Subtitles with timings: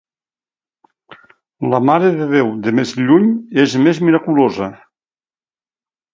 [1.73, 3.29] La Mare de Déu de més lluny
[3.67, 4.73] és més miraculosa.